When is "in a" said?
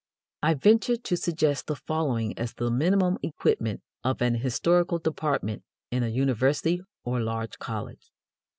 5.91-6.07